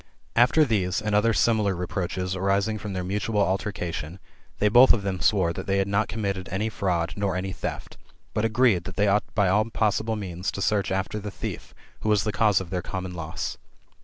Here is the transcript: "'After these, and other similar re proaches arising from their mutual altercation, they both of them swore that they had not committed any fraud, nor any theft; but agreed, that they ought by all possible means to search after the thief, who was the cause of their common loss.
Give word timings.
"'After 0.45 0.65
these, 0.65 0.99
and 0.99 1.13
other 1.13 1.31
similar 1.31 1.75
re 1.75 1.85
proaches 1.85 2.35
arising 2.35 2.79
from 2.79 2.93
their 2.93 3.03
mutual 3.03 3.39
altercation, 3.41 4.17
they 4.57 4.67
both 4.67 4.93
of 4.93 5.03
them 5.03 5.19
swore 5.19 5.53
that 5.53 5.67
they 5.67 5.77
had 5.77 5.87
not 5.87 6.07
committed 6.07 6.49
any 6.51 6.69
fraud, 6.69 7.13
nor 7.15 7.35
any 7.35 7.51
theft; 7.51 7.97
but 8.33 8.43
agreed, 8.43 8.85
that 8.85 8.95
they 8.95 9.07
ought 9.07 9.35
by 9.35 9.47
all 9.47 9.65
possible 9.69 10.15
means 10.15 10.49
to 10.53 10.59
search 10.59 10.91
after 10.91 11.19
the 11.19 11.29
thief, 11.29 11.75
who 11.99 12.09
was 12.09 12.23
the 12.23 12.31
cause 12.31 12.59
of 12.59 12.71
their 12.71 12.81
common 12.81 13.13
loss. 13.13 13.59